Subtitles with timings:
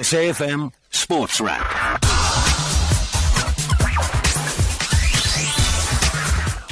[0.00, 1.60] SAFM Sports Wrap.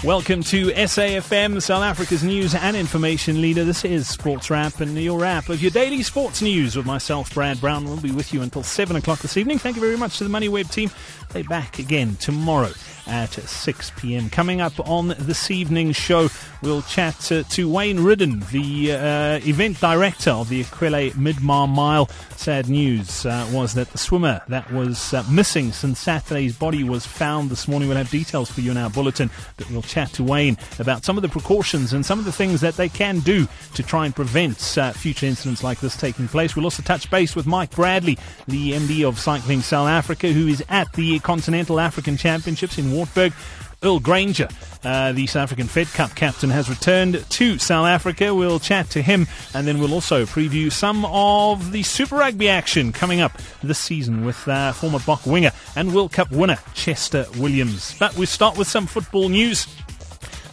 [0.03, 3.65] Welcome to SAFM, South Africa's news and information leader.
[3.65, 7.61] This is Sports Wrap and your wrap of your daily sports news with myself, Brad
[7.61, 7.85] Brown.
[7.85, 9.59] We'll be with you until 7 o'clock this evening.
[9.59, 10.91] Thank you very much to the MoneyWeb team.
[11.29, 12.71] They're back again tomorrow
[13.09, 14.31] at 6 p.m.
[14.31, 16.29] Coming up on this evening's show,
[16.63, 22.09] we'll chat to, to Wayne Riddin, the uh, event director of the aQuelle Midmar Mile.
[22.37, 27.07] Sad news uh, was that the swimmer that was uh, missing since Saturday's body was
[27.07, 27.89] found this morning.
[27.89, 31.17] We'll have details for you in our bulletin, but we'll chat to Wayne about some
[31.17, 34.15] of the precautions and some of the things that they can do to try and
[34.15, 36.55] prevent uh, future incidents like this taking place.
[36.55, 40.65] We'll also touch base with Mike Bradley, the MD of Cycling South Africa, who is
[40.69, 43.33] at the Continental African Championships in Wartburg.
[43.81, 44.49] Earl Granger,
[44.83, 48.35] uh, the South African Fed Cup captain, has returned to South Africa.
[48.35, 52.93] We'll chat to him and then we'll also preview some of the Super Rugby action
[52.93, 57.95] coming up this season with uh, former Bok winger and World Cup winner Chester Williams.
[58.01, 59.69] But we start with some football news.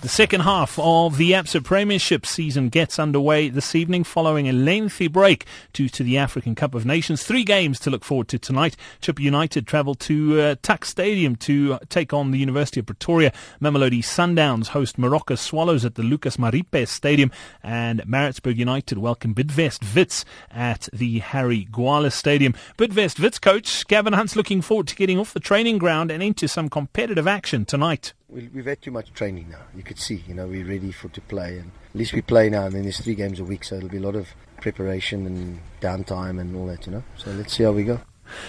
[0.05, 5.07] The second half of the Absa Premiership season gets underway this evening following a lengthy
[5.07, 7.23] break due to the African Cup of Nations.
[7.23, 8.77] Three games to look forward to tonight.
[9.01, 13.33] Chippa United travel to uh, Tuck Stadium to take on the University of Pretoria.
[13.59, 17.31] Mamelodi Sundowns host Moroka Swallows at the Lucas Moripe Stadium
[17.63, 22.53] and Maritzburg United welcome Bidvest Wits at the Harry Gwala Stadium.
[22.77, 26.47] Bidvest Wits coach Gavin Hunt's looking forward to getting off the training ground and into
[26.47, 29.61] some competitive action tonight we, have had too much training now.
[29.75, 32.49] You could see, you know, we're ready for to play, and at least we play
[32.49, 32.65] now.
[32.65, 34.27] And then there's three games a week, so it'll be a lot of
[34.61, 37.03] preparation and downtime and all that, you know.
[37.17, 37.99] So let's see how we go.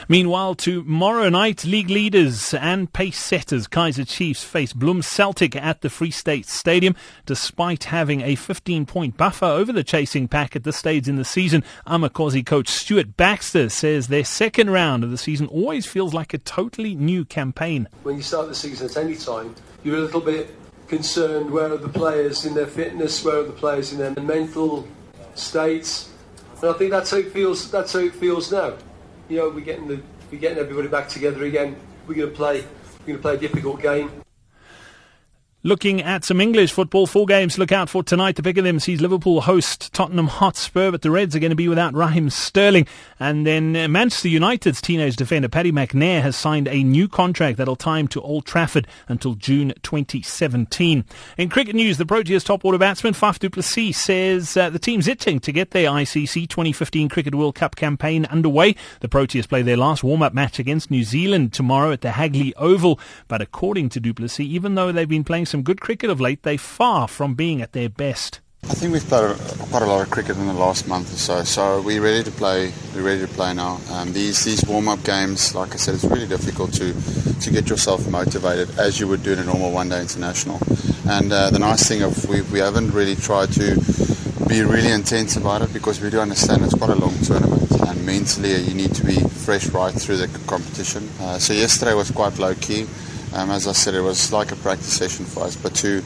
[0.08, 5.90] Meanwhile, tomorrow night, league leaders and pace setters Kaizer Chiefs face Bloem Celtic at the
[5.90, 6.94] Free State Stadium.
[7.24, 11.24] Despite having a 15 point buffer over the chasing pack at this stage in the
[11.24, 16.34] season, Amakhosi coach Stuart Baxter says their second round of the season always feels like
[16.34, 17.88] a totally new campaign.
[18.02, 20.54] When you start the season at any time, you're a little bit
[20.88, 24.86] concerned where are the players in their fitness, where are the players in their mental
[25.34, 26.10] states.
[26.62, 27.70] And I think that's how it feels.
[27.70, 28.74] That's how it feels now
[29.28, 30.00] you know, we're getting the
[30.30, 31.76] we're getting everybody back together again.
[32.06, 32.64] We're going to play
[33.00, 34.25] we're going to play a difficult game.
[35.66, 38.36] Looking at some English football, four games look out for tonight.
[38.36, 41.56] The pick of them sees Liverpool host Tottenham Hotspur, but the Reds are going to
[41.56, 42.86] be without Raheem Sterling.
[43.18, 47.74] And then uh, Manchester United's teenage defender Paddy McNair has signed a new contract that'll
[47.74, 51.04] tie him to Old Trafford until June 2017.
[51.36, 55.08] In cricket news, the Proteas top order batsman Faf du Plessis says uh, the team's
[55.08, 58.76] itching to get their ICC 2015 Cricket World Cup campaign underway.
[59.00, 63.00] The Proteas play their last warm-up match against New Zealand tomorrow at the Hagley Oval.
[63.26, 66.20] But according to du Plessis, even though they've been playing some some good cricket of
[66.20, 68.40] late, they're far from being at their best.
[68.64, 69.34] I think we've played
[69.70, 72.30] quite a lot of cricket in the last month or so, so we're ready to
[72.30, 72.74] play.
[72.94, 73.80] We're ready to play now.
[73.90, 76.92] Um, these these warm up games, like I said, it's really difficult to
[77.40, 80.60] to get yourself motivated as you would do in a normal one day international.
[81.08, 83.76] And uh, the nice thing of we we haven't really tried to
[84.48, 88.04] be really intense about it because we do understand it's quite a long tournament and
[88.04, 91.08] mentally you need to be fresh right through the competition.
[91.20, 92.86] Uh, so yesterday was quite low key.
[93.36, 96.02] Um, as I said, it was like a practice session for us, but to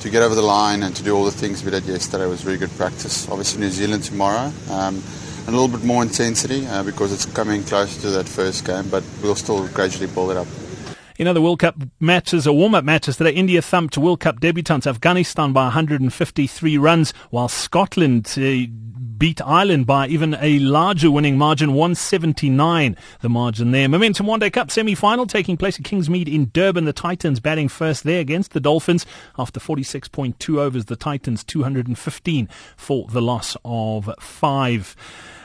[0.00, 2.46] to get over the line and to do all the things we did yesterday was
[2.46, 3.28] really good practice.
[3.28, 4.50] Obviously, New Zealand tomorrow.
[4.70, 5.02] Um,
[5.46, 9.04] a little bit more intensity uh, because it's coming closer to that first game, but
[9.22, 10.46] we'll still gradually build it up.
[11.20, 15.52] In other World Cup matches or warm-up matches today, India thumped World Cup debutants Afghanistan
[15.52, 18.64] by 153 runs, while Scotland uh,
[19.18, 23.86] beat Ireland by even a larger winning margin, 179 the margin there.
[23.86, 26.86] Momentum One Day Cup semi-final taking place at Kingsmead in Durban.
[26.86, 29.04] The Titans batting first there against the Dolphins
[29.38, 30.86] after 46.2 overs.
[30.86, 32.48] The Titans 215
[32.78, 34.96] for the loss of five.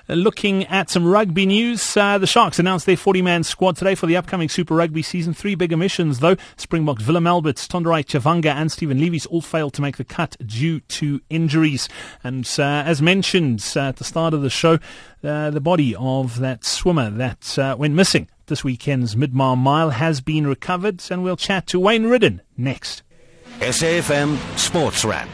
[0.07, 4.17] Looking at some rugby news, uh, the Sharks announced their 40-man squad today for the
[4.17, 5.33] upcoming Super Rugby season.
[5.33, 6.35] Three big omissions, though.
[6.57, 10.79] Springboks Willem Alberts, Tonderai Chavhanga and Stephan Lewies all failed to make the cut due
[10.81, 11.89] to injuries.
[12.23, 14.77] And uh, as mentioned uh, at the start of the show,
[15.23, 20.21] uh, the body of that swimmer that uh, went missing this weekend's Midmar Mile has
[20.21, 23.01] been recovered, and we'll chat to Wayne Riddin next.
[23.59, 25.29] SAFM Sports Wrap.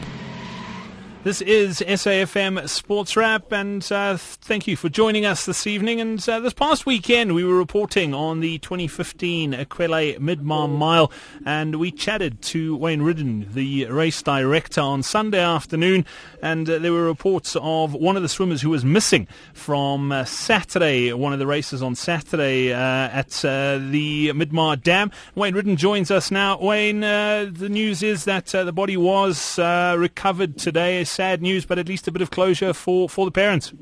[1.24, 6.00] This is SAFM Sports Wrap, and uh, thank you for joining us this evening.
[6.00, 11.12] And uh, this past weekend, we were reporting on the 2015 aQuelle Midmar Mile,
[11.46, 16.04] and we chatted to Wayne Riddin, the race director, on Sunday afternoon.
[16.42, 20.24] And uh, there were reports of one of the swimmers who was missing from uh,
[20.24, 25.12] Saturday, one of the races on Saturday uh, at uh, the Midmar Dam.
[25.36, 26.58] Wayne Riddin joins us now.
[26.58, 32.08] Wayne, the news is that the body was recovered today sad news, but at least
[32.08, 33.72] a bit of closure for, for the parents.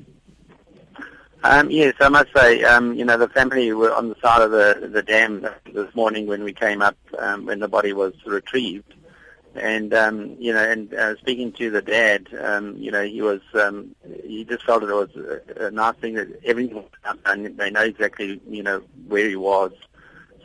[1.42, 4.50] Um, yes, I must say, um, you know, the family were on the side of
[4.50, 8.92] the, the dam this morning when we came up, um, when the body was retrieved.
[9.54, 13.40] And, um, you know, and uh, speaking to the dad, um, you know, he was,
[13.54, 16.84] um, he just felt it was a, a nice thing that everyone,
[17.24, 19.72] and they know exactly, you know, where he was.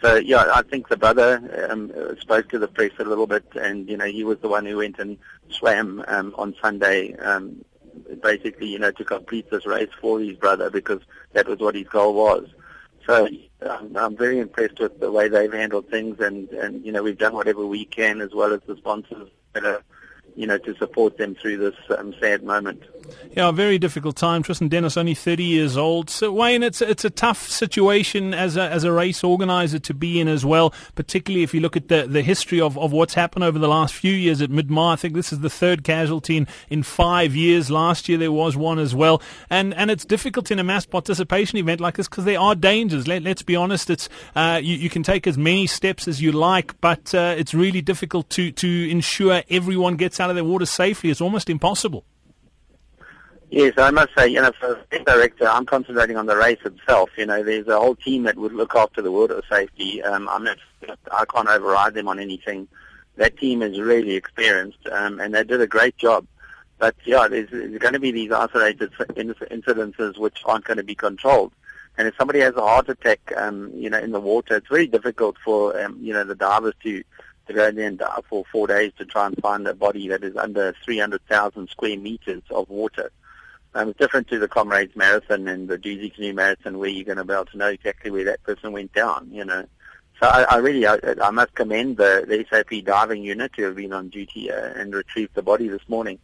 [0.06, 3.90] So, yeah, I think the brother um, spoke to the press a little bit, and,
[3.90, 5.18] you know, he was the one who went and
[5.50, 7.66] swam um, on Sunday um,
[8.22, 11.02] basically, you know, to complete this race for his brother because
[11.34, 12.48] that was what his goal was.
[13.07, 13.28] So
[13.68, 17.18] um, I'm very impressed with the way they've handled things, and and you know we've
[17.18, 19.84] done whatever we can as well as the sponsors that are
[20.36, 22.84] you know, to support them through this um, sad moment.
[23.36, 24.44] Yeah, a very difficult time.
[24.44, 26.10] Tristan Dennis, only 30 years old.
[26.10, 30.20] So, Wayne, it's it's a tough situation as a, as a race organizer to be
[30.20, 33.44] in as well, particularly if you look at the, the history of, of what's happened
[33.44, 34.94] over the last few years at Midmar.
[34.94, 37.70] I think this is the third casualty in, in five years.
[37.70, 39.22] Last year there was one as well.
[39.50, 43.08] And and it's difficult in a mass participation event like this because there are dangers.
[43.08, 46.32] Let, let's be honest, it's uh, you, you can take as many steps as you
[46.32, 50.44] like, but uh, it's really difficult to, to ensure everyone gets out out of their
[50.44, 52.04] water safely is almost impossible.
[53.51, 57.12] Yes, I must say, you know, for a director, I'm concentrating on the race itself.
[57.16, 60.01] You know, there's a whole team that would look after the water safety.
[60.01, 60.57] Um, I'm not,
[61.12, 62.68] I can't override them on anything.
[63.18, 66.25] That team is really experienced, um, and they did a great job.
[66.80, 70.95] But yeah, there's, there's going to be these isolated incidences which aren't going to be
[70.95, 71.54] controlled.
[71.98, 74.88] And if somebody has a heart attack, um, you know, in the water, it's very
[74.88, 77.04] difficult for, um, you know, the divers to
[77.50, 81.70] and dive for four days to try and find a body that is under 300,000
[81.70, 83.12] square meters of water.
[83.74, 87.18] Um, it's different to the Comrades Marathon and the Dusi Canoe Marathon where you're going
[87.18, 89.66] to be able to know exactly where that person went down, you know.
[90.22, 93.76] So I, I really, I, I must commend the, the SAP diving unit who have
[93.76, 96.20] been on duty uh, and retrieved the body this morning.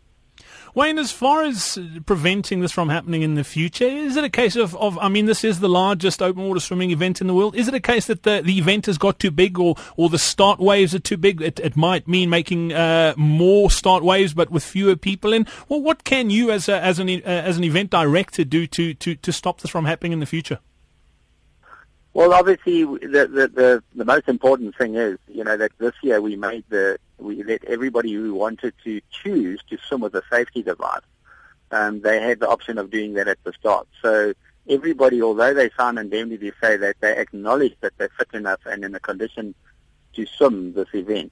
[0.74, 4.56] Wayne, as far as preventing this from happening in the future, is it a case
[4.56, 7.56] of, of I mean, this is the largest open water swimming event in the world.
[7.56, 10.19] Is it a case that the, the event has got too big or, or the
[10.19, 11.42] start waves are too big?
[11.42, 15.45] It, it might mean making uh, more start waves but with fewer people in.
[15.68, 18.94] Well, what can you as, a, as, an, uh, as an event director do to,
[18.94, 20.59] to, to stop this from happening in the future?
[22.13, 26.19] Well, obviously, the, the, the, the most important thing is, you know, that this year
[26.19, 30.62] we made the, we let everybody who wanted to choose to swim with a safety
[30.62, 31.02] device.
[31.72, 33.88] Um, they had the option of doing that at the start.
[34.02, 34.34] So
[34.68, 38.94] everybody, although they signed indemnity, say that they acknowledge that they're fit enough and in
[38.94, 39.56] a condition
[40.13, 41.31] to swim this event.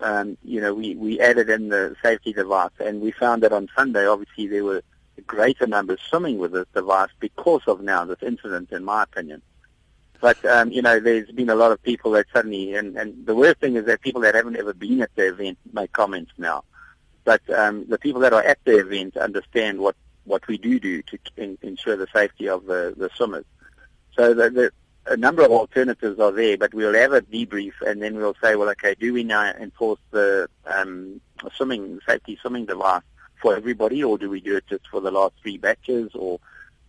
[0.00, 3.68] Um, you know, we, we added in the safety device, and we found that on
[3.74, 4.82] Sunday, obviously, there were
[5.26, 9.40] greater numbers swimming with this device because of now this incident, in my opinion.
[10.22, 13.34] But um, you know, there's been a lot of people that suddenly, and, and the
[13.34, 16.62] worst thing is that people that haven't ever been at the event make comments now.
[17.24, 21.02] But um, the people that are at the event understand what what we do do
[21.02, 23.44] to in, ensure the safety of the, the swimmers.
[24.16, 24.72] So the, the,
[25.06, 28.54] a number of alternatives are there, but we'll have a debrief and then we'll say,
[28.54, 31.20] well, okay, do we now enforce the um,
[31.56, 33.02] swimming safety swimming device
[33.40, 36.38] for everybody, or do we do it just for the last three batches, or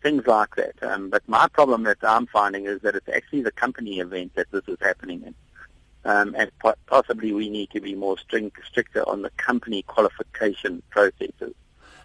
[0.04, 0.76] things like that.
[0.84, 4.52] Um, but my problem that I'm finding is that it's actually the company event that
[4.52, 5.36] this is happening in.
[6.06, 10.84] Um, and po- possibly we need to be more strict, stricter on the company qualification
[10.90, 11.56] processes.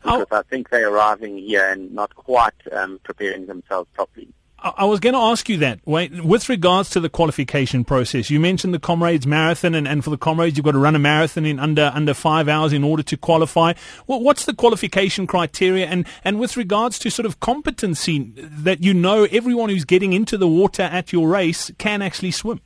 [0.02, 4.28] Because I think they're arriving here and not quite um, preparing themselves properly.
[4.60, 5.78] I was going to ask you that.
[5.86, 10.18] With regards to the qualification process, you mentioned the Comrades Marathon, and, and for the
[10.18, 13.16] Comrades, you've got to run a marathon in under under five hours in order to
[13.16, 13.74] qualify.
[14.08, 15.86] Well, what's the qualification criteria?
[15.86, 20.36] And, and with regards to sort of competency, that you know everyone who's getting into
[20.36, 22.60] the water at your race can actually swim?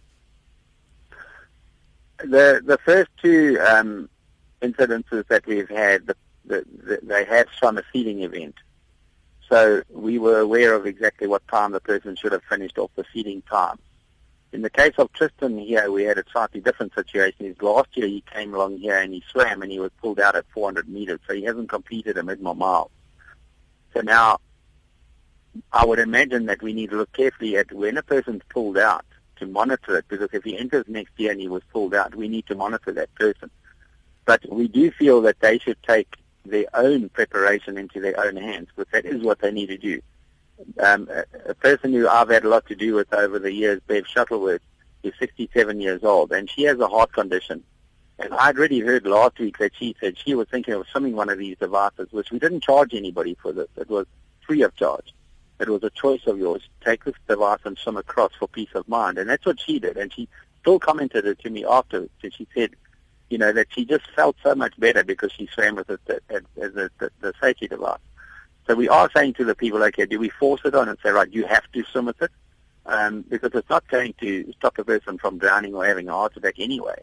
[2.18, 4.08] The, the first two um,
[4.62, 8.54] incidences that we've had, the, the, the, they have swum a seeding event.
[9.52, 13.04] So we were aware of exactly what time the person should have finished off the
[13.12, 13.78] seeding time.
[14.50, 17.54] In the case of Tristan here, we had a slightly different situation.
[17.60, 20.46] Last year he came along here and he swam and he was pulled out at
[20.54, 22.90] 400 meters, so he hasn't completed a mid mile.
[23.92, 24.38] So now,
[25.70, 29.04] I would imagine that we need to look carefully at when a person's pulled out
[29.36, 32.26] to monitor it, because if he enters next year and he was pulled out, we
[32.26, 33.50] need to monitor that person.
[34.24, 38.68] But we do feel that they should take their own preparation into their own hands,
[38.74, 40.00] because that is what they need to do.
[40.78, 41.08] Um,
[41.46, 44.60] a, person who I've had a lot to do with over the years, Bev Shuttleworth,
[45.02, 47.64] is 67 years old, and she has a heart condition.
[48.18, 51.28] And I'd already heard last week that she said she was thinking of swimming one
[51.28, 53.68] of these devices, which we didn't charge anybody for this.
[53.76, 54.06] It was
[54.46, 55.12] free of charge.
[55.58, 56.62] It was a choice of yours.
[56.84, 59.18] Take this device and swim across for peace of mind.
[59.18, 59.96] And that's what she did.
[59.96, 60.28] And she
[60.60, 62.10] still commented it to me afterwards.
[62.22, 62.76] And she said,
[63.32, 66.42] you know, that she just felt so much better because she swam with it as,
[66.60, 67.98] as a, the, the safety device.
[68.66, 71.10] So we are saying to the people, okay, do we force it on and say,
[71.10, 72.30] right, you have to swim with it?
[72.84, 76.36] Um, because it's not going to stop a person from drowning or having a heart
[76.36, 77.02] attack anyway.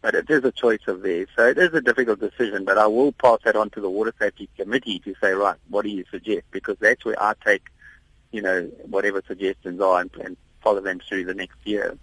[0.00, 1.28] But it is a choice of theirs.
[1.36, 4.12] So it is a difficult decision, but I will pass that on to the Water
[4.18, 6.42] Safety Committee to say, right, what do you suggest?
[6.50, 7.66] Because that's where I take,
[8.32, 11.96] you know, whatever suggestions are and, and follow them through the next year.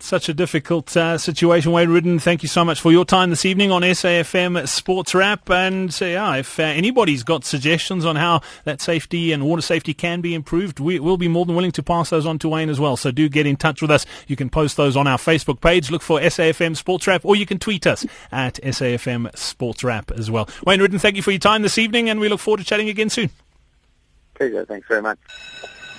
[0.00, 2.18] Such a difficult uh, situation, Wayne Riddin.
[2.20, 5.50] Thank you so much for your time this evening on SAFM Sports Wrap.
[5.50, 9.94] And uh, yeah, if uh, anybody's got suggestions on how that safety and water safety
[9.94, 12.70] can be improved, we, will be more than willing to pass those on to Wayne
[12.70, 12.96] as well.
[12.96, 14.06] So do get in touch with us.
[14.28, 15.90] You can post those on our Facebook page.
[15.90, 20.30] Look for SAFM Sports Wrap, or you can tweet us at SAFM Sports Wrap as
[20.30, 20.48] well.
[20.64, 22.88] Wayne Riddin, thank you for your time this evening, and we look forward to chatting
[22.88, 23.30] again soon.
[24.34, 24.64] Pleasure.
[24.64, 25.18] Thanks very much.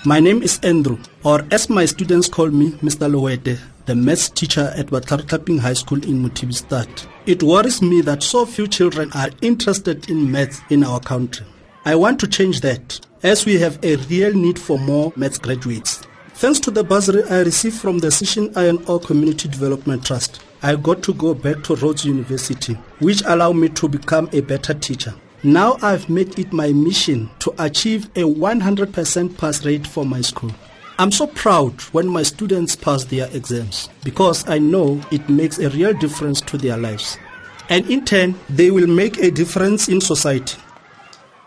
[0.05, 3.11] My name is Andrew, or as my students call me, Mr.
[3.11, 7.07] Lowete, the maths teacher at Watlartapping High School in Mutibistad.
[7.25, 11.43] It worries me that so few children are interested in maths in our country.
[11.85, 16.03] I want to change that, as we have a real need for more maths graduates.
[16.35, 20.75] Thanks to the bursary I received from the Sishen Iron Ore Community Development Trust, I
[20.75, 25.15] got to go back to Rhodes University, which allowed me to become a better teacher.
[25.41, 30.51] Now I've made it my mission to achieve a 100% pass rate for my school.
[30.99, 35.69] I'm so proud when my students pass their exams because I know it makes a
[35.69, 37.17] real difference to their lives.
[37.69, 40.57] And in turn, they will make a difference in society.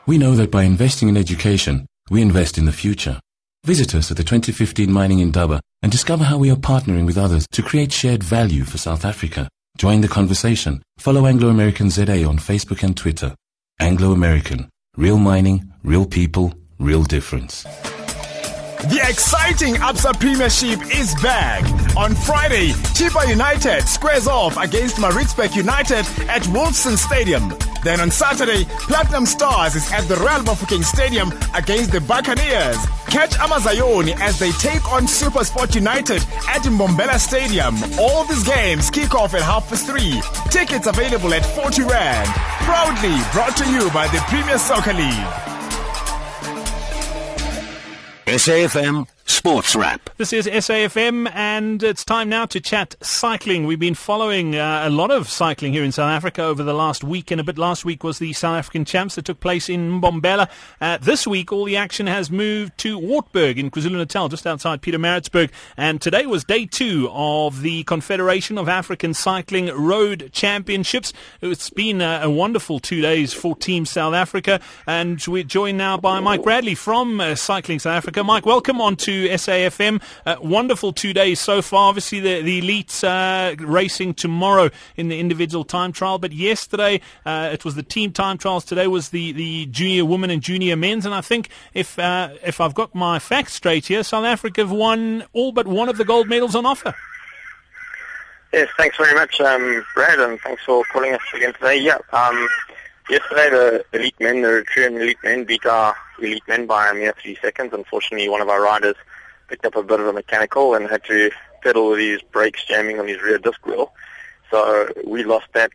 [0.06, 3.20] We know that by investing in education, we invest in the future.
[3.64, 7.18] Visit us at the 2015 Mining in Indaba and discover how we are partnering with
[7.18, 9.50] others to create shared value for South Africa.
[9.76, 10.82] Join the conversation.
[10.96, 13.34] Follow Anglo American ZA on Facebook and Twitter.
[13.78, 14.70] Anglo American.
[14.96, 17.66] Real mining, real people, real difference.
[18.82, 21.62] The exciting Absa Premiership is back.
[21.96, 27.54] On Friday, Chippa United squares off against Maritzburg United at Wolfson Stadium.
[27.84, 32.76] Then on Saturday, Platinum Stars is at the Royal Bafokeng Stadium against the Buccaneers.
[33.06, 37.76] Catch Amazayoni as they take on Supersport United at Mbombela Stadium.
[38.00, 40.20] All these games kick off at half past three.
[40.50, 42.28] Tickets available at 40 Rand.
[42.66, 45.51] Proudly brought to you by the Premier Soccer League.
[48.26, 50.10] SAFM Sports Wrap.
[50.18, 53.66] This is SAFM, and it's time now to chat cycling.
[53.66, 57.02] We've been following uh, a lot of cycling here in South Africa over the last
[57.02, 57.56] week and a bit.
[57.56, 60.48] Last week was the South African Champs that took place in Mbombela.
[60.80, 64.98] Uh, this week, all the action has moved to Wartburg in KwaZulu-Natal, just outside Peter
[64.98, 65.50] Pietermaritzburg.
[65.78, 71.14] And today was day two of the Confederation of African Cycling Road Championships.
[71.40, 75.96] It's been a, a wonderful two days for Team South Africa, and we're joined now
[75.96, 78.22] by Mike Bradley from uh, Cycling South Africa.
[78.22, 80.02] Mike, welcome on to SAFM.
[80.26, 81.88] Uh, wonderful two days so far.
[81.88, 87.50] Obviously, the, the elites uh, racing tomorrow in the individual time trial, but yesterday uh,
[87.52, 88.64] it was the team time trials.
[88.64, 92.60] Today was the, the junior women and junior men's, and I think if uh, if
[92.60, 96.04] I've got my facts straight here, South Africa have won all but one of the
[96.04, 96.94] gold medals on offer.
[98.52, 101.78] Yes, thanks very much, um, Brad, and thanks for calling us again today.
[101.78, 102.48] Yeah, um,
[103.08, 107.14] yesterday the elite men, the Eritrean elite men, beat our elite men by a mere
[107.20, 107.72] three seconds.
[107.72, 108.96] Unfortunately, one of our riders
[109.48, 111.30] picked up a bit of a mechanical and had to
[111.62, 113.92] pedal with his brakes jamming on his rear disc wheel.
[114.50, 115.72] So we lost that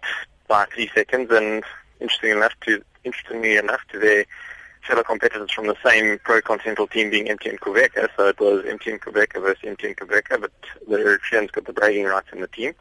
[0.48, 1.64] by three seconds and
[2.00, 4.26] interestingly enough to interestingly enough to their
[4.88, 8.08] fellow competitors from the same pro continental team being MTN Qhubeka.
[8.16, 10.52] So it was MTN Qhubeka versus MTN Qhubeka, but
[10.88, 12.74] the Eritreans got the bragging rights in the team.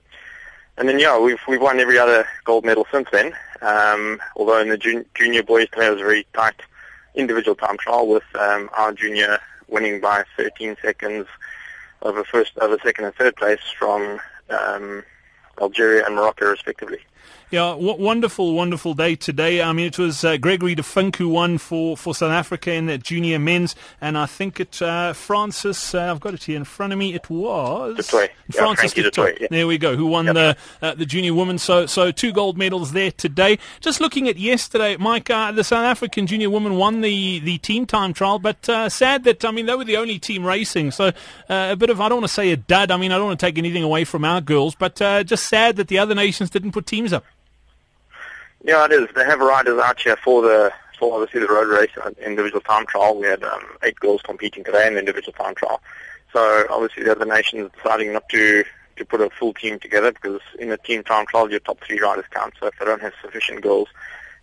[0.79, 3.33] And then yeah, we've we've won every other gold medal since then.
[3.63, 6.61] Um, although in the jun- junior boys today was very tight
[7.17, 11.27] individual time trial with um, our junior winning by 13 seconds
[12.03, 14.21] over first, over second and third place from
[14.51, 15.03] um,
[15.61, 17.01] Algeria and Morocco, respectively.
[17.50, 19.62] Yeah, w- wonderful, wonderful day today.
[19.62, 22.87] I mean, it was uh, Gregory De Funk who won for, for South Africa in
[22.87, 25.95] the junior men's, and I think it uh, Francis.
[25.95, 27.14] Uh, I've got it here in front of me.
[27.14, 27.97] It was.
[28.50, 29.02] Francis yeah.
[29.40, 29.47] Yeah.
[29.49, 29.95] There we go.
[29.95, 30.35] Who won yep.
[30.35, 31.59] the uh, the junior women?
[31.59, 33.61] So so two gold medals there today.
[33.80, 37.87] Just looking at yesterday, Mike, uh, the South African junior women won the, the team
[37.87, 40.90] time trial, but uh, sad that I mean they were the only team racing.
[40.90, 41.12] So
[41.49, 42.90] a bit of I don't want to say a dud.
[42.90, 45.76] I mean I don't want to take anything away from our girls, but just sad
[45.76, 47.14] that the other nations didn't put teams.
[48.67, 49.07] Yeah, it is.
[49.15, 52.85] They have riders out here for the for obviously the road race and individual time
[52.87, 53.17] trial.
[53.17, 55.81] We had um, eight girls competing today in the individual time trial.
[56.33, 58.65] So obviously the other nations deciding not to
[58.97, 62.01] to put a full team together because in a team time trial your top three
[62.01, 62.55] riders count.
[62.59, 63.87] So if they don't have sufficient girls,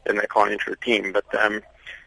[0.06, 1.12] then they can't enter a team.
[1.12, 1.62] But um,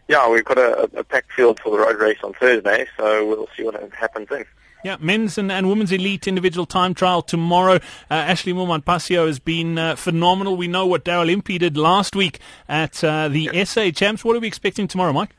[0.09, 3.49] yeah, we've got a, a packed field for the road race on Thursday, so we'll
[3.55, 4.47] see what happens then.
[4.85, 7.77] Yeah, men's and, and women's elite individual time trial tomorrow.
[8.11, 10.57] Uh, Ashleigh Moolman Pasio has been uh, phenomenal.
[10.57, 14.25] We know what Daryl Impey did last week at uh, the SA Champs.
[14.25, 15.31] What are we expecting tomorrow, Mike?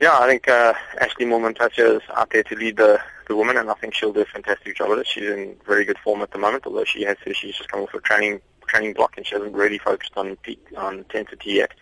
[0.00, 3.56] Yeah, I think uh, Ashleigh Moolman Pasio is out there to lead the, the women,
[3.56, 5.06] and I think she'll do a fantastic job at it.
[5.06, 7.94] She's in very good form at the moment, although she has she's just come off
[7.94, 8.40] a training
[8.70, 11.72] training block and she hasn't really focused on peak, on intensity yet.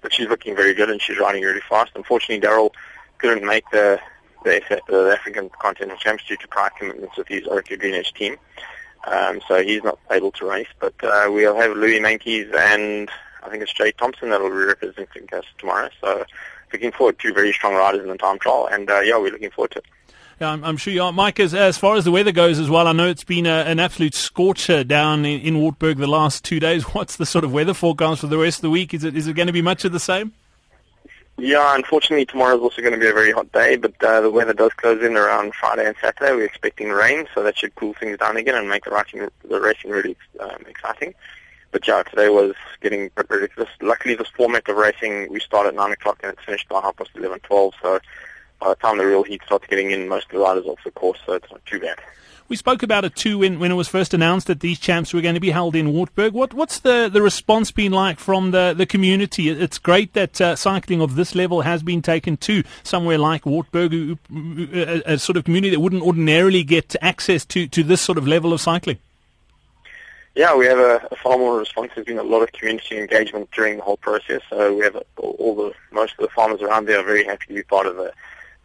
[0.00, 1.92] But she's looking very good and she's riding really fast.
[1.94, 2.70] Unfortunately, Daryl
[3.18, 3.98] couldn't make the
[4.46, 8.36] the, the African Continental Championships due to prior commitments with his Orica Green Edge team.
[9.06, 13.10] Um, so he's not able to race, but uh, we'll have Louis Meintjes and
[13.42, 15.88] I think it's Jay Thomson that will be representing us tomorrow.
[16.00, 16.24] So
[16.72, 19.50] looking forward to very strong riders in the time trial, and uh, yeah, we're looking
[19.50, 19.84] forward to it.
[20.40, 21.12] Yeah, I'm, I'm, sure you are.
[21.12, 23.62] Mike, as, as far as the weather goes as well, I know it's been a,
[23.62, 26.82] an absolute scorcher down in, in Wartburg the last two days.
[26.94, 28.92] What's the sort of weather forecast for the rest of the week?
[28.92, 30.34] Is it is it going to be much of the same?
[31.38, 34.30] Yeah, unfortunately, tomorrow is also going to be a very hot day, but uh, the
[34.30, 36.32] weather does close in around Friday and Saturday.
[36.32, 39.60] We're expecting rain, so that should cool things down again and make the racing, the
[39.60, 41.14] racing really um, exciting.
[41.72, 43.68] But yeah, today was getting ridiculous.
[43.82, 46.96] Luckily, this format of racing, we start at 9 o'clock and it's finished by half
[46.96, 48.00] past 11, 12, so
[48.58, 50.90] by the time the real heat starts getting in, most of the riders off the
[50.90, 51.98] course, so it's not too bad.
[52.48, 55.20] We spoke about it too when, when it was first announced that these champs were
[55.20, 56.32] going to be held in Wartburg.
[56.32, 59.48] What, what's the, the response been like from the, the community?
[59.48, 64.18] It's great that uh, cycling of this level has been taken to somewhere like Wartburg,
[64.32, 68.28] a, a, sort of community that wouldn't ordinarily get access to, to this sort of
[68.28, 68.98] level of cycling.
[70.36, 71.92] Yeah, we have a, a far more response.
[71.94, 74.42] There's been a lot of community engagement during the whole process.
[74.50, 77.46] So we have a, all the most of the farmers around there are very happy
[77.48, 78.12] to be part of the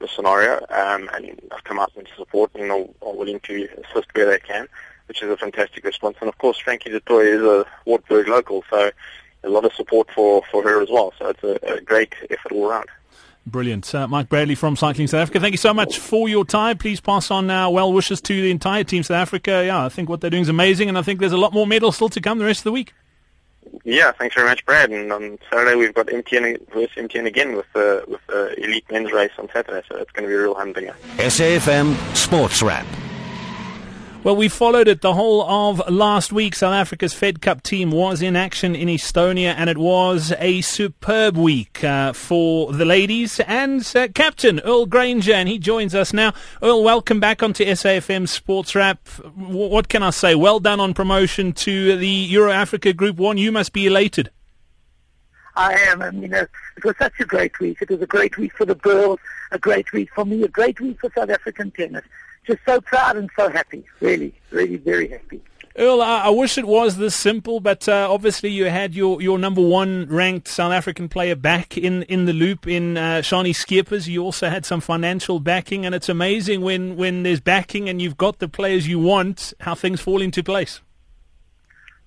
[0.02, 4.08] the scenario um, and have come out into support and are, are, willing to assist
[4.14, 4.68] where they can,
[5.08, 6.18] which is a fantastic response.
[6.20, 8.92] And of course, Frankie du Toit is a Wartburg local, so
[9.44, 11.14] a lot of support for, for her as well.
[11.18, 12.90] So it's a, a great effort all around.
[13.46, 13.94] Brilliant.
[13.96, 16.78] Uh, Mike Bradley from Cycling South Africa, thank you so much for your time.
[16.78, 19.64] Please pass on our well wishes to the entire team South Africa.
[19.66, 21.66] Yeah, I think what they're doing is amazing, and I think there's a lot more
[21.66, 22.94] medals still to come the rest of the week.
[23.84, 24.92] Yeah, thanks very much, Brad.
[24.92, 29.12] And on Saturday we've got MTN versus MTN again with the with the elite men's
[29.12, 30.96] race on Saturday, so it's going to be a real humdinger.
[31.18, 32.86] SAFM Sports Wrap.
[34.24, 36.54] Well, we followed it the whole of last week.
[36.54, 41.36] South Africa's Fed Cup team was in action in Estonia, and it was a superb
[41.36, 46.34] week uh, for the ladies and uh, Captain Earl Granger, and he joins us now.
[46.62, 49.08] Earl, welcome back onto SAFM Sports Wrap.
[49.36, 50.36] What can I say?
[50.36, 53.40] Well done on promotion to the Euro Africa Group One.
[53.40, 54.30] You must be elated.
[55.56, 56.04] I am.
[56.04, 56.46] I mean, uh,
[56.78, 57.80] it was such a great week.
[57.82, 59.20] It was a great week for the girls,
[59.52, 62.04] a great week for me, a great week for South African tennis
[62.46, 63.84] just so proud and so happy.
[64.00, 65.42] Really, really very happy.
[65.78, 69.40] Earl, I, I wish it was this simple, but uh, obviously you had your, your
[69.40, 74.08] number one ranked South African player back in, in the loop in uh, Scheepers.
[74.08, 78.18] You also had some financial backing, and it's amazing when, when there's backing and you've
[78.18, 80.82] got the players you want, how things fall into place.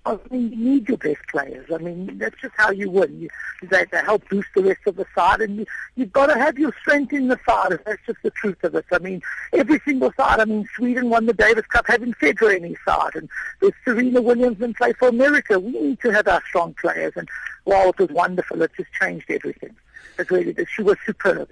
[0.07, 1.67] I mean, you need your best players.
[1.73, 3.23] I mean, that's just how you win.
[3.23, 3.29] You,
[3.63, 6.59] they, they help boost the rest of the side, and you, you've got to have
[6.59, 7.79] your strength in the side.
[7.87, 8.85] That's just the truth of it.
[8.93, 9.23] I mean,
[9.55, 10.41] every single side.
[10.41, 14.21] I mean, Sweden won the Davis Cup having Federer in his side, and there's Serena
[14.21, 15.59] Williams and play for America.
[15.59, 17.29] We need to have our strong players, and
[17.65, 19.75] while it was wonderful, it just changed everything.
[20.19, 20.55] It really.
[20.75, 21.49] She was superb.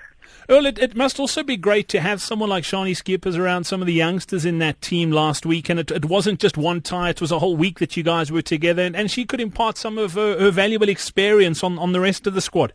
[0.49, 3.81] Well, it, it must also be great to have someone like Shani Scheepers around some
[3.81, 5.69] of the youngsters in that team last week.
[5.69, 8.33] And it, it wasn't just one tie, it was a whole week that you guys
[8.33, 8.83] were together.
[8.83, 12.27] And, and she could impart some of her, her valuable experience on, on the rest
[12.27, 12.73] of the squad.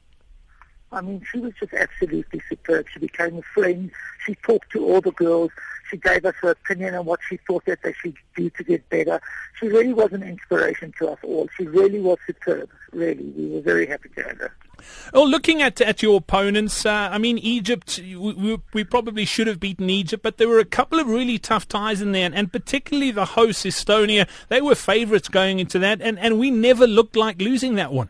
[0.91, 2.85] I mean, she was just absolutely superb.
[2.93, 3.91] She became a friend.
[4.25, 5.51] She talked to all the girls.
[5.89, 8.87] She gave us her opinion on what she thought that they should do to get
[8.89, 9.21] better.
[9.59, 11.49] She really was an inspiration to us all.
[11.57, 12.69] She really was superb.
[12.91, 14.53] Really, we were very happy to have her.
[15.13, 19.59] Oh, looking at at your opponents, uh, I mean, Egypt, we, we, probably should have
[19.59, 22.51] beaten Egypt, but there were a couple of really tough ties in there, and, and
[22.51, 24.27] particularly the host, Estonia.
[24.49, 28.09] They were favourites going into that, and, and we never looked like losing that one.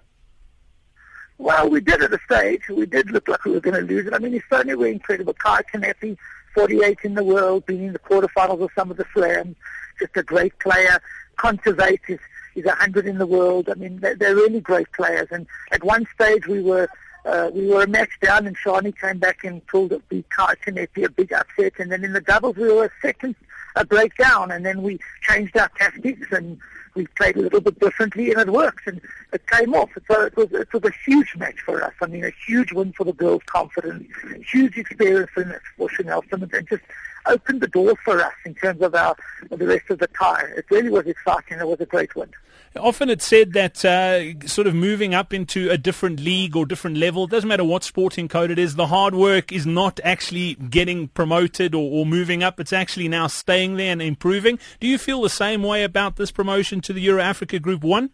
[1.37, 2.67] Well, we did at the stage.
[2.67, 4.13] We did look like we were going to lose it.
[4.13, 5.35] I mean, Estonia were incredible.
[5.35, 6.17] Kaia Kanepi,
[6.55, 9.55] 48 in the world, being in the quarterfinals of some of the slams,
[9.99, 10.99] just a great player.
[11.37, 12.19] Kontaveit is
[12.57, 13.69] He's a hundred in the world.
[13.69, 15.27] I mean, they're, they're really great players.
[15.29, 16.89] And at one stage, we were
[17.23, 21.05] uh, we were a match down, and Shani came back and pulled up the Kanepi,
[21.05, 21.73] a big upset.
[21.77, 23.35] And then in the doubles, we were a second
[23.75, 26.59] a breakdown, and then we changed our tactics and
[26.95, 28.99] we played a little bit differently, and it worked, and
[29.31, 29.91] it came off.
[30.09, 31.93] So it was it was a huge match for us.
[32.01, 34.07] I mean, a huge win for the girls' confidence,
[34.51, 36.81] huge experience for, for Chanel Simmons, and just
[37.27, 39.15] opened the door for us in terms of our
[39.51, 40.49] the rest of the tie.
[40.57, 41.59] It really was exciting.
[41.59, 42.31] It was a great win.
[42.77, 46.97] Often it's said that uh, sort of moving up into a different league or different
[46.97, 51.07] level, doesn't matter what sporting code it is, the hard work is not actually getting
[51.09, 52.59] promoted or, or moving up.
[52.59, 54.59] It's actually now staying there and improving.
[54.79, 58.09] Do you feel the same way about this promotion to the Euro Africa Group 1?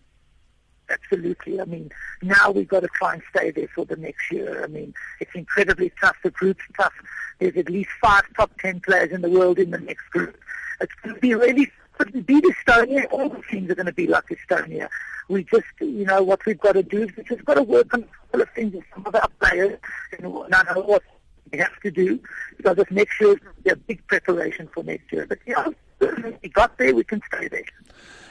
[0.90, 1.60] absolutely.
[1.60, 4.64] I mean, now we've got to try and stay there for the next year.
[4.64, 6.16] I mean, it's incredibly tough.
[6.24, 6.94] The group's tough.
[7.40, 10.38] There's at least five top ten players in the world in the next group.
[10.82, 11.72] It's going to be really,
[12.12, 14.90] we beat Estonia, all the teams are going to be like Estonia.
[15.30, 17.94] We just, you know, what we've got to do is we've just got to work
[17.94, 19.80] on a couple of things with some of our players
[20.18, 21.04] and I know what
[21.52, 22.20] we have to do
[22.58, 25.26] because this next year is a big preparation for next year.
[25.28, 25.68] But, yeah,
[26.02, 27.64] if we got there, we can stay there.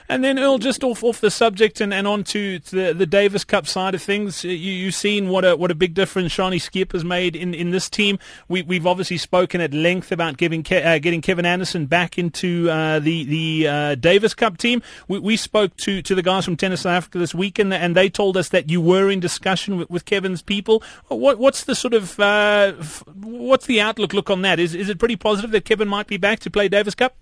[0.09, 3.45] And then Earl, just off off the subject and, and on to, the, the Davis
[3.45, 6.93] Cup side of things, you, you've seen what a what a big difference Shani Skip
[6.93, 8.19] has made in, in this team.
[8.49, 12.69] We, we've obviously spoken at length about giving Ke- uh, getting Kevin Anderson back into
[12.71, 14.83] uh, the the uh, Davis Cup team.
[15.09, 18.09] We, we spoke to, to the guys from Tennis South Africa this weekend, and they
[18.09, 20.83] told us that you were in discussion with, with Kevin's people.
[21.09, 22.73] What, what's the sort of uh,
[23.15, 24.59] what's the outlook look on that?
[24.59, 27.17] Is is it pretty positive that Kevin might be back to play Davis Cup?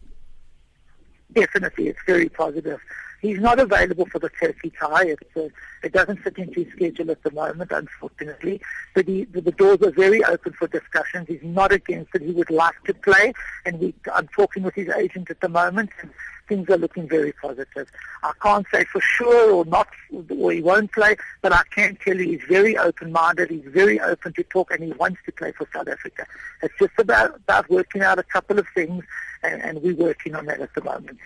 [1.34, 2.80] Definitely, it's very positive.
[3.20, 5.08] He's not available for the Turkey tie.
[5.08, 5.50] It's, uh,
[5.82, 8.62] it doesn't fit into his schedule at the moment, unfortunately.
[8.94, 11.28] But he, the, the doors are very open for discussions.
[11.28, 12.22] He's not against it.
[12.22, 13.34] He would like to play,
[13.66, 16.10] and we, I'm talking with his agent at the moment, and
[16.48, 17.88] things are looking very positive.
[18.22, 19.88] I can't say for sure or not,
[20.30, 23.50] or he won't play, but I can tell you he's very open-minded.
[23.50, 26.26] He's very open to talk, and he wants to play for South Africa.
[26.62, 29.04] It's just about, about working out a couple of things
[29.42, 31.18] and, and we're working on that at the moment.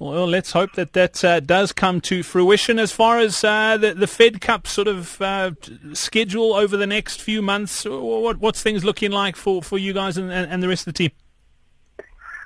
[0.00, 2.78] Well, let's hope that that uh, does come to fruition.
[2.78, 5.50] As far as uh, the, the Fed Cup sort of uh,
[5.92, 10.16] schedule over the next few months, what, what's things looking like for, for you guys
[10.16, 11.10] and, and, the rest of the team?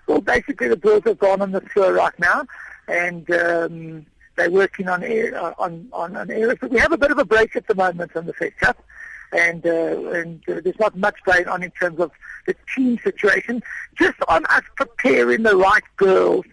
[0.09, 2.45] Well, basically the girls have gone on the tour right now,
[2.89, 6.57] and um, they're working on uh, on on an area.
[6.69, 8.85] we have a bit of a break at the moment on the Fed Cup
[9.35, 12.11] and uh, and uh, there's not much going on in terms of
[12.47, 13.63] the team situation.
[13.99, 16.45] Just on us preparing the right girls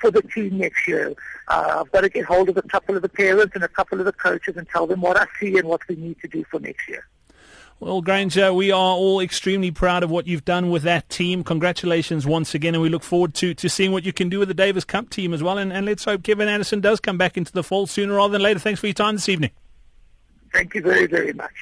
[0.00, 1.14] for the team next year.
[1.48, 3.98] Uh, I've got to get hold of a couple of the parents and a couple
[3.98, 6.44] of the coaches and tell them what I see and what we need to do
[6.50, 7.06] for next year.
[7.80, 11.42] Well, Granger, we are all extremely proud of what you've done with that team.
[11.42, 14.48] Congratulations once again, and we look forward to, to seeing what you can do with
[14.48, 15.56] the Davis Cup team as well.
[15.56, 18.42] And, and let's hope Kevin Anderson does come back into the fold sooner rather than
[18.42, 18.60] later.
[18.60, 19.50] Thanks for your time this evening.
[20.52, 21.54] Thank you very, very much.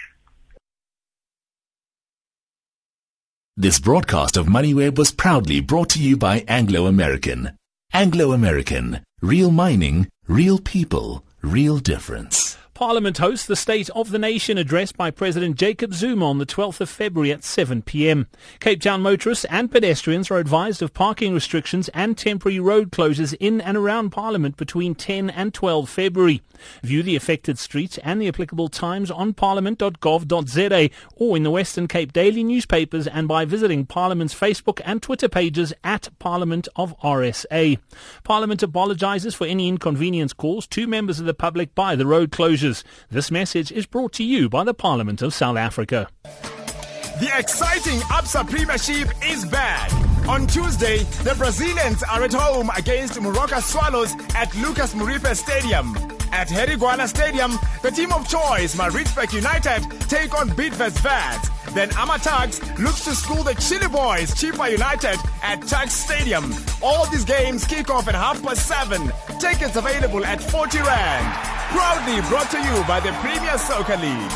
[3.60, 7.58] This broadcast of MoneyWeb was proudly brought to you by Anglo American.
[7.92, 9.00] Anglo American.
[9.20, 12.56] Real mining, real people, real difference.
[12.78, 16.80] Parliament hosts the State of the Nation address by President Jacob Zuma on the 12th
[16.80, 18.28] of February at 7 p.m.
[18.60, 23.60] Cape Town motorists and pedestrians are advised of parking restrictions and temporary road closures in
[23.60, 26.40] and around Parliament between 10 and 12 February.
[26.84, 32.12] View the affected streets and the applicable times on parliament.gov.za or in the Western Cape
[32.12, 37.78] daily newspapers and by visiting Parliament's Facebook and Twitter pages at Parliament of RSA.
[38.22, 42.67] Parliament apologises for any inconvenience caused to members of the public by the road closures.
[43.10, 46.08] This message is brought to you by the Parliament of South Africa.
[46.22, 49.90] The exciting Absa Premiership is back.
[50.28, 56.17] On Tuesday, the Brazilians are at home against Moroka Swallows at Lucas Moripe Stadium.
[56.32, 61.74] At Harry Gwala Stadium, the team of choice, Maritzburg United, take on Bidvest Wits.
[61.74, 66.52] Then AmaTuks looks to school the Chili Boys, Chippa United, at Tuks Stadium.
[66.82, 69.10] All these games kick off at half past seven.
[69.38, 71.26] Tickets available at 40 Rand.
[71.70, 74.30] Proudly brought to you by the Premier Soccer League.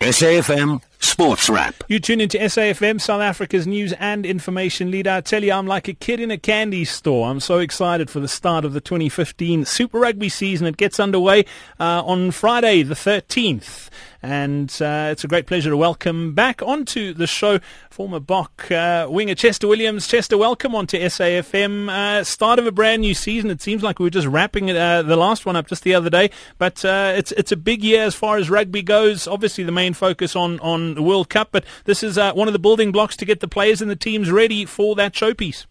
[0.00, 1.74] SAFM Sports Wrap.
[1.88, 5.10] You tune into SAFM, South Africa's news and information leader.
[5.10, 7.28] I tell you, I'm like a kid in a candy store.
[7.28, 10.66] I'm so excited for the start of the 2015 Super Rugby season.
[10.66, 11.44] It gets underway
[11.80, 13.90] uh, on Friday, the 13th.
[14.22, 17.58] And uh, it's a great pleasure to welcome back onto the show
[17.90, 20.06] former Bok uh, winger Chester Williams.
[20.06, 21.88] Chester, welcome onto SAFM.
[21.88, 23.50] Uh, start of a brand new season.
[23.50, 25.94] It seems like we were just wrapping it, uh, the last one up just the
[25.94, 29.26] other day, but uh, it's it's a big year as far as rugby goes.
[29.26, 32.52] Obviously, the main focus on on the World Cup, but this is uh, one of
[32.52, 35.66] the building blocks to get the players and the teams ready for that showpiece.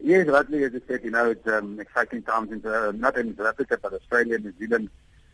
[0.00, 3.34] Yes, rightly as you said, you know, it's um, exciting times in uh, not only
[3.36, 4.90] South Africa but Australia, New Zealand,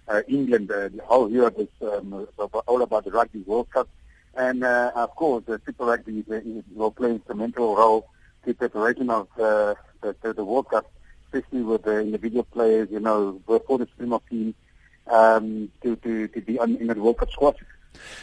[0.06, 2.26] uh, England, uh, the whole Europe is um,
[2.66, 3.88] all about the Rugby World Cup.
[4.34, 6.24] And uh, of course, the Super Rugby
[6.74, 8.08] will play an instrumental role
[8.44, 10.90] to preparation of uh, the, the, World Cup,
[11.26, 13.86] especially with the individual players, you know, for the
[14.28, 14.54] team
[15.08, 17.56] um, to, to, to be on, in the World Cup squad.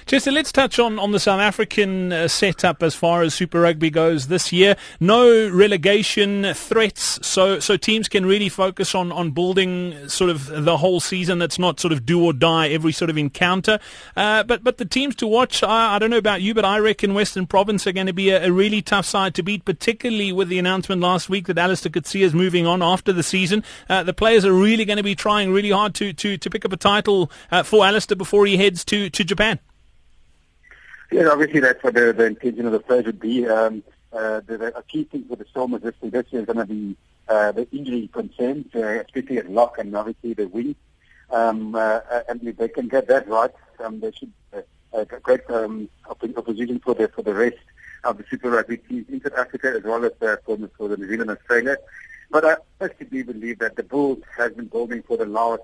[0.05, 3.89] Chester, let's touch on, on the South African uh, setup as far as Super Rugby
[3.89, 4.77] goes this year.
[4.99, 10.77] No relegation threats, so so teams can really focus on, on building sort of the
[10.77, 11.39] whole season.
[11.39, 13.79] That's not sort of do or die every sort of encounter.
[14.15, 16.79] Uh, but but the teams to watch, I, I, don't know about you, but I
[16.79, 20.31] reckon Western Province are going to be a, a, really tough side to beat, particularly
[20.31, 23.63] with the announcement last week that Allister Coetzee is moving on after the season.
[23.89, 26.63] Uh, the players are really going to be trying really hard to, to, to pick
[26.63, 29.59] up a title uh, for Allister before he heads to, to Japan.
[31.11, 33.47] Yeah, obviously that's what the, the intention of the players would be.
[33.47, 36.65] Um, uh, the, the, key thing for the Stormers this, this year is going to
[36.65, 40.75] be uh, the injury concerns, uh, especially at lock and obviously the wing.
[41.29, 44.61] Um, uh, and if they can get that right, um, they should uh,
[44.93, 47.57] a great um, opposition for the for the rest
[48.03, 50.87] of the Super Rugby teams in South Africa as well as uh, for, the, for
[50.87, 51.77] the New Zealand Australia.
[52.31, 55.63] But I personally believe that the Bulls has been building for the last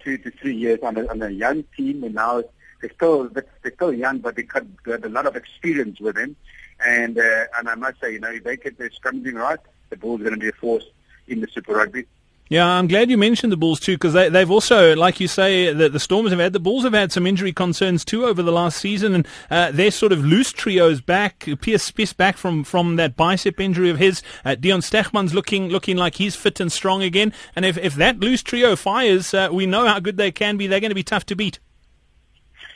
[0.00, 2.42] two to three years on a, on a young team, and now
[2.80, 6.36] they're still they're still young, but they got a lot of experience with them.
[6.84, 9.58] And uh, and I must say, you know, if they get their scrummaging right,
[9.90, 10.84] the Bulls are going to be a force
[11.26, 12.06] in the Super Rugby.
[12.50, 15.70] Yeah, I'm glad you mentioned the Bulls too, because they, they've also, like you say,
[15.70, 18.52] the, the Stormers have had the Bulls have had some injury concerns too over the
[18.52, 21.46] last season, and uh, their sort of loose trios back.
[21.60, 24.22] Pierre Spies back from, from that bicep injury of his.
[24.46, 28.20] Uh, Deon Stegmann's looking looking like he's fit and strong again, and if if that
[28.20, 30.66] loose trio fires, uh, we know how good they can be.
[30.66, 31.58] They're going to be tough to beat.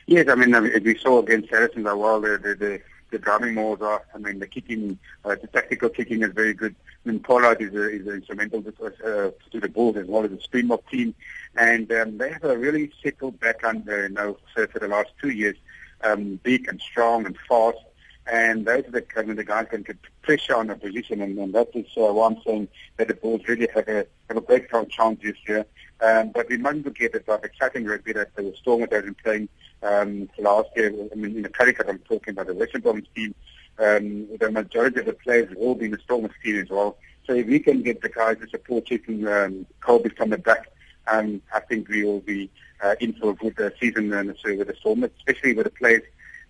[0.07, 2.21] Yes, I mean, as we saw against Saracens well.
[2.21, 6.23] The, the, the, the driving modes are, I mean, the kicking, uh, the tactical kicking
[6.23, 6.75] is very good.
[7.05, 10.25] I mean, Pollard is, a, is a instrumental to, uh, to the Bulls as well
[10.25, 11.15] as the Springbok team.
[11.57, 15.11] And um, they have a really settled background there, you know, so for the last
[15.21, 15.57] two years,
[16.03, 17.79] um, big and strong and fast.
[18.27, 21.37] And those are the kind of the guys can put pressure on the position, and,
[21.39, 24.41] and that is uh, why I'm saying that the Bulls really have a have a
[24.41, 25.67] great chance this year.
[26.03, 29.49] Um, but we mustn't forget about the exciting rugby that the Stormers have been playing
[29.83, 30.93] um, last year.
[31.13, 33.35] I mean, in the Currie Cup, I'm talking about the Western Province team.
[33.79, 36.99] Um, the majority of the players have all been the Stormers team as well.
[37.27, 40.73] So if we can get the guys to support Cheslin um, Kolbe from back,
[41.07, 42.51] um, I think we will be
[42.83, 45.71] uh, in for a good uh, season uh, so with the Stormers, especially with the
[45.71, 46.03] players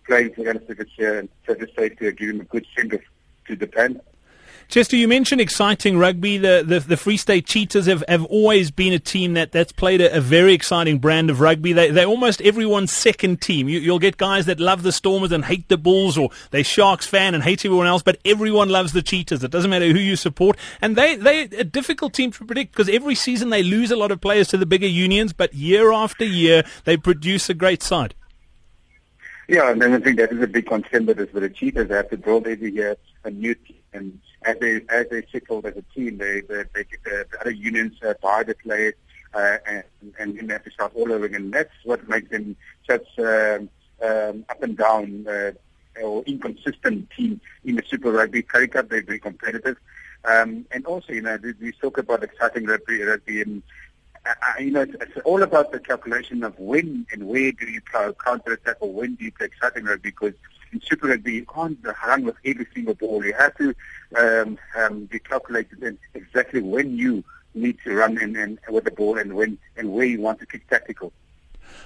[0.07, 2.99] playing for Allister this year and so to say to give him a good send
[3.47, 4.01] to Japan.
[4.69, 6.39] Chester, you mentioned exciting rugby.
[6.39, 10.01] The, the, the Free State Cheetahs have, have always been a team that, that's played
[10.01, 11.73] a, a very exciting brand of rugby.
[11.73, 13.69] They, they're almost everyone's second team.
[13.69, 17.07] You, you'll get guys that love the Stormers and hate the Bulls, or they're Sharks
[17.07, 19.45] fan and hate everyone else, but everyone loves the Cheetahs.
[19.45, 20.57] It doesn't matter who you support.
[20.81, 24.11] And they, they're a difficult team to predict because every season they lose a lot
[24.11, 28.15] of players to the bigger unions, but year after year they produce a great side.
[29.49, 31.89] Yeah, and I think that is a big concern that is for the Cheetahs.
[31.89, 33.77] They have to build every year a new team.
[33.93, 37.51] And as they as they settle as a team, they they, they the, the other
[37.51, 38.95] unions uh, buy the players
[39.35, 39.85] uh, and
[40.19, 41.51] and then they have to start all over again.
[41.51, 42.57] That's what makes them
[42.89, 43.69] such um,
[44.03, 45.53] um, up and down uh,
[46.03, 48.43] or inconsistent team in the Super Rugby.
[48.43, 49.77] Currie Cup, they're very competitive.
[50.25, 53.63] Um, and also, you know, we talk about exciting rugby, rugby and
[54.25, 57.81] uh, you know, it's, it's, all about the calculation of when and where do you
[58.25, 60.35] counter attack or when do you play exciting rugby because
[60.73, 63.25] in Super Rugby you can't run with every single ball.
[63.25, 63.75] You have to
[64.17, 69.19] um, um, be calculated exactly when you need to run and, and with the ball
[69.19, 71.13] and when and where you want to kick tactical.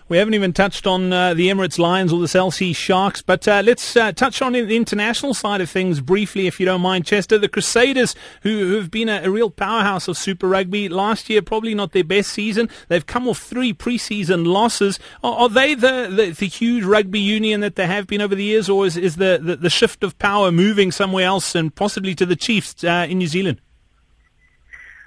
[0.08, 3.46] We haven't even touched on uh, the Emirates Lions or the Cell C Sharks, but
[3.48, 7.06] uh, let's uh, touch on the international side of things briefly, if you don't mind,
[7.06, 7.38] Chester.
[7.38, 11.74] The Crusaders, who, have been a, a, real powerhouse of Super Rugby last year, probably
[11.74, 12.68] not their best season.
[12.88, 14.98] They've come off three preseason losses.
[15.24, 18.44] Are, are they the, the, the, huge rugby union that they have been over the
[18.44, 22.14] years, or is, is the, the, the shift of power moving somewhere else and possibly
[22.14, 23.60] to the Chiefs uh, in New Zealand?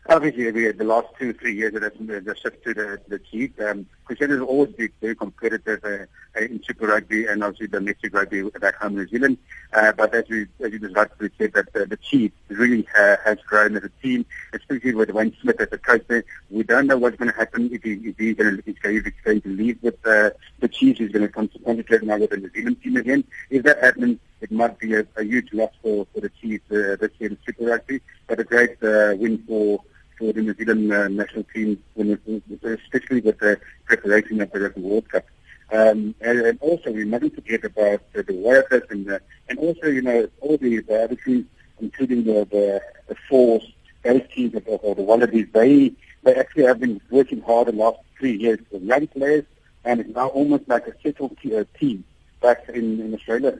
[0.09, 3.61] Obviously, we, the last two, three years, has the shift to the, the Chiefs.
[3.61, 8.41] Um, Crusaders have always been very competitive uh, in Super Rugby and obviously domestic rugby
[8.59, 9.37] back home in New Zealand.
[9.71, 13.17] Uh, but as, we, as you just rightly said, that uh, the Chiefs really uh,
[13.23, 16.23] has grown as a team, especially with Wayne Smith as a coach there.
[16.49, 19.13] We don't know what's going to happen if, he, if he's, going to, if he's
[19.23, 20.97] going to leave with uh, the Chiefs.
[20.97, 23.23] He's going to concentrate now with the New Zealand team again.
[23.51, 26.97] If that happens, it might be a, a huge loss for, for the Chiefs uh,
[26.99, 29.83] this year in Super Rugby, but a great uh, win for
[30.19, 35.25] for the New Zealand uh, national team, especially with the preparation of the World Cup.
[35.71, 39.87] Um, and, and, also, we mustn't forget about uh, the Warriors and the, and also,
[39.87, 41.45] you know, all the, the other teams,
[41.79, 43.65] including the the, the Force,
[44.03, 45.91] those teams of, of the Wallabies, they
[46.23, 49.45] they actually have been working hard the last three years with young players,
[49.85, 52.03] and it's now almost like a settled uh, team
[52.41, 53.59] back in, in Australia.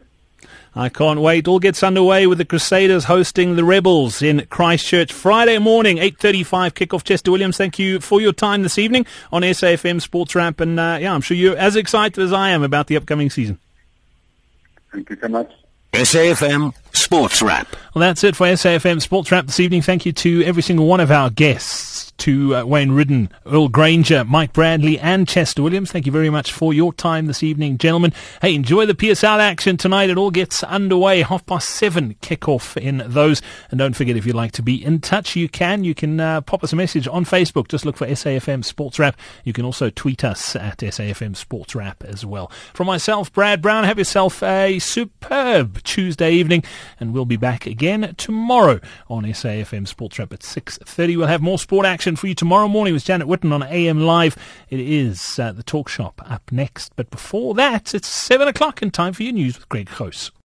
[0.76, 1.48] I can't wait.
[1.48, 7.04] All gets underway with the Crusaders hosting the Rebels in Christchurch Friday morning, 8.35 kickoff.
[7.04, 10.60] Chester Williams, thank you for your time this evening on SAFM Sports Wrap.
[10.60, 13.60] And uh, yeah, I'm sure you're as excited as I am about the upcoming season.
[14.92, 15.52] Thank you so much.
[15.94, 17.76] SAFM Sports Wrap.
[17.94, 19.82] Well, that's it for SAFM Sports Wrap this evening.
[19.82, 24.24] Thank you to every single one of our guests to uh, Wayne Riddin, Earl Granger,
[24.26, 25.92] Mike Bradley, and Chester Williams.
[25.92, 28.14] Thank you very much for your time this evening, gentlemen.
[28.42, 30.10] Hey, enjoy the PSL action tonight.
[30.10, 31.22] It all gets underway.
[31.22, 33.42] Half past seven kickoff in those.
[33.72, 35.84] And don't forget, if you'd like to be in touch, you can.
[35.84, 37.70] You can uh, pop us a message on Facebook.
[37.70, 39.18] Just look for SAFM Sports Wrap.
[39.46, 42.52] You can also tweet us at SAFM Sports Wrap as well.
[42.74, 46.64] From myself, Brad Brown, have yourself a superb Tuesday evening,
[47.00, 51.18] and we'll be back again tomorrow on SAFM Sports Wrap at 6.30.
[51.18, 54.38] We'll have more sport action for you tomorrow morning with Janet Witten on AM Live.
[54.70, 56.96] It is uh, the talk shop up next.
[56.96, 60.32] But before that, it's 7 o'clock and time for your news with Greg House.